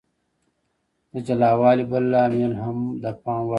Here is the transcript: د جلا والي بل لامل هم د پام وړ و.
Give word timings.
د 1.11 1.13
جلا 1.27 1.51
والي 1.59 1.85
بل 1.91 2.03
لامل 2.11 2.53
هم 2.63 2.77
د 3.03 3.05
پام 3.23 3.41
وړ 3.43 3.47
و. 3.47 3.49